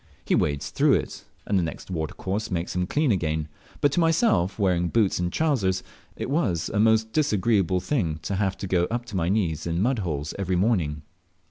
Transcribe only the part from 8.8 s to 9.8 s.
up to my knees in a